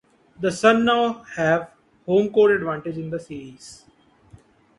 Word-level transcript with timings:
The 0.39 0.51
Sun 0.51 0.83
now 0.85 1.21
have 1.35 1.69
home 2.07 2.31
court 2.33 2.53
advantage 2.53 2.97
in 2.97 3.11
the 3.11 3.19
series. 3.19 3.85